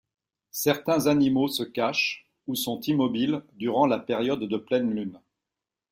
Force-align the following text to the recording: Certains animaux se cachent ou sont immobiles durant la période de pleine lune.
Certains 0.55 1.05
animaux 1.05 1.47
se 1.47 1.61
cachent 1.61 2.25
ou 2.47 2.55
sont 2.55 2.79
immobiles 2.79 3.43
durant 3.53 3.85
la 3.85 3.99
période 3.99 4.39
de 4.41 4.57
pleine 4.57 4.89
lune. 4.95 5.21